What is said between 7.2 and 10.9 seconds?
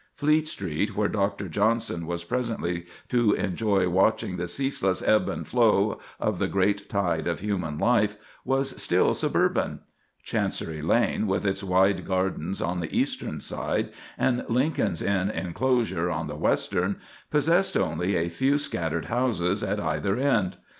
of human life, was still suburban; Chancery